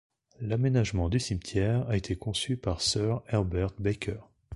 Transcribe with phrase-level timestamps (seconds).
[0.39, 4.17] L'aménagement du cimetière a été conçu par Sir Herbert Baker.